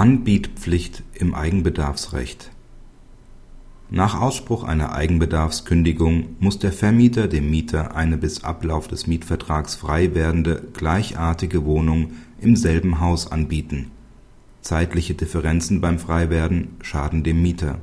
Anbietpflicht 0.00 1.02
im 1.12 1.34
Eigenbedarfsrecht 1.34 2.52
Nach 3.90 4.18
Ausspruch 4.18 4.64
einer 4.64 4.94
Eigenbedarfskündigung 4.94 6.36
muss 6.38 6.58
der 6.58 6.72
Vermieter 6.72 7.28
dem 7.28 7.50
Mieter 7.50 7.94
eine 7.94 8.16
bis 8.16 8.42
Ablauf 8.42 8.88
des 8.88 9.06
Mietvertrags 9.06 9.74
frei 9.74 10.14
werdende 10.14 10.68
gleichartige 10.72 11.66
Wohnung 11.66 12.12
im 12.40 12.56
selben 12.56 13.00
Haus 13.00 13.30
anbieten. 13.30 13.90
Zeitliche 14.62 15.12
Differenzen 15.12 15.82
beim 15.82 15.98
Freiwerden 15.98 16.76
schaden 16.80 17.22
dem 17.22 17.42
Mieter. 17.42 17.76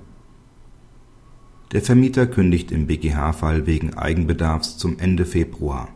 Der 1.71 1.84
Vermieter 1.84 2.25
kündigt 2.25 2.71
im 2.71 2.88
BGH-Fall 2.88 3.68
wegen 3.68 3.93
Eigenbedarfs 3.93 4.79
zum 4.79 4.97
Ende 4.97 5.27
Februar. 5.27 5.89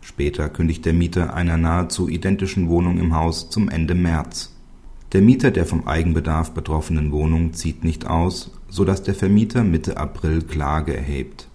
Später 0.00 0.48
kündigt 0.48 0.84
der 0.86 0.92
Mieter 0.92 1.34
einer 1.34 1.56
nahezu 1.56 2.08
identischen 2.08 2.68
Wohnung 2.68 2.98
im 2.98 3.14
Haus 3.14 3.48
zum 3.48 3.68
Ende 3.68 3.94
März 3.94 4.57
der 5.12 5.22
Mieter 5.22 5.50
der 5.50 5.64
vom 5.64 5.88
Eigenbedarf 5.88 6.52
betroffenen 6.52 7.12
Wohnung 7.12 7.54
zieht 7.54 7.82
nicht 7.82 8.06
aus, 8.06 8.50
so 8.68 8.84
dass 8.84 9.02
der 9.02 9.14
Vermieter 9.14 9.64
Mitte 9.64 9.96
April 9.96 10.42
Klage 10.42 10.94
erhebt. 10.94 11.48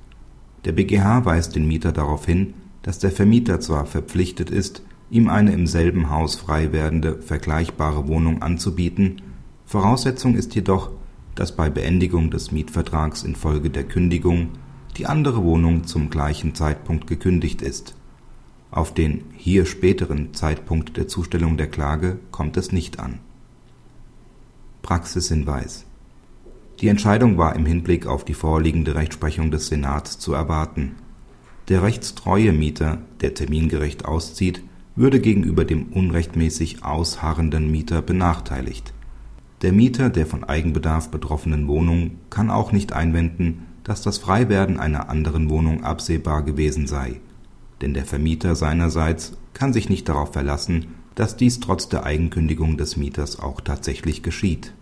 Der 0.66 0.72
BGH 0.72 1.26
weist 1.26 1.55
den 1.55 1.68
Mieter 1.68 1.92
darauf 1.92 2.26
hin, 2.26 2.55
dass 2.81 2.98
der 2.98 3.12
Vermieter 3.12 3.59
zwar 3.59 3.86
verpflichtet 3.86 4.50
ist, 4.50 4.81
ihm 5.12 5.30
eine 5.30 5.52
im 5.52 5.68
selben 5.68 6.09
Haus 6.09 6.36
frei 6.36 6.72
werdende 6.72 7.22
vergleichbare 7.22 8.08
Wohnung 8.08 8.42
anzubieten, 8.42 9.22
Voraussetzung 9.67 10.34
ist 10.34 10.56
jedoch, 10.56 10.92
dass 11.36 11.56
bei 11.56 11.70
Beendigung 11.70 12.31
des 12.31 12.52
Mietvertrags 12.52 13.23
infolge 13.23 13.70
der 13.70 13.84
Kündigung 13.84 14.50
die 14.98 15.06
andere 15.06 15.44
Wohnung 15.44 15.86
zum 15.86 16.09
gleichen 16.09 16.56
Zeitpunkt 16.56 17.06
gekündigt 17.06 17.62
ist. 17.62 17.95
Auf 18.72 18.94
den 18.95 19.26
hier 19.36 19.66
späteren 19.66 20.34
Zeitpunkt 20.34 20.98
der 20.98 21.08
Zustellung 21.08 21.58
der 21.58 21.67
Klage 21.67 22.17
kommt 22.31 22.58
es 22.58 22.72
nicht 22.72 23.00
an 23.00 23.20
Praxishinweis 24.84 25.86
Die 26.81 26.89
Entscheidung 26.89 27.38
war 27.38 27.56
im 27.56 27.66
Hinblick 27.66 28.06
auf 28.06 28.26
die 28.26 28.34
vorliegende 28.34 28.95
Rechtsprechung 28.95 29.50
des 29.50 29.67
Senats 29.67 30.20
zu 30.20 30.34
erwarten. 30.34 30.95
Der 31.70 31.84
rechtstreue 31.84 32.52
Mieter, 32.52 32.98
der 33.22 33.34
termingerecht 33.34 34.04
auszieht, 34.04 34.61
würde 34.98 35.22
gegenüber 35.22 35.64
dem 35.64 35.94
unrechtmäßig 35.94 36.84
ausharrenden 36.84 37.72
Mieter 37.72 38.02
benachteiligt. 38.02 38.94
Der 39.61 39.72
Mieter 39.72 40.09
der 40.09 40.26
von 40.26 40.44
Eigenbedarf 40.44 41.09
betroffenen 41.09 41.70
Wohnung 41.70 42.17
kann 42.30 42.52
auch 42.52 42.73
nicht 42.73 42.92
einwenden, 42.92 43.66
dass 43.86 44.02
das 44.02 44.17
Freiwerden 44.17 44.81
einer 44.81 45.08
anderen 45.08 45.50
Wohnung 45.50 45.86
absehbar 45.86 46.44
gewesen 46.44 46.88
sei, 46.88 47.22
denn 47.81 47.94
der 47.94 48.04
Vermieter 48.04 48.56
seinerseits 48.56 49.38
kann 49.54 49.72
sich 49.72 49.88
nicht 49.88 50.09
darauf 50.09 50.34
verlassen 50.34 50.88
dass 51.16 51.38
dies 51.38 51.59
trotz 51.59 51.89
der 51.89 52.03
Eigenkündigung 52.03 52.78
des 52.78 52.97
Mieters 52.97 53.39
auch 53.39 53.61
tatsächlich 53.61 54.23
geschieht 54.23 54.73